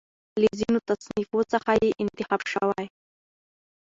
له 0.41 0.49
ځینو 0.59 0.79
تصانیفو 0.89 1.39
څخه 1.53 1.71
یې 1.81 1.89
انتخاب 2.03 2.41
شوی. 2.51 2.85